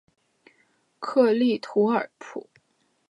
[0.99, 2.49] 克利图尔普。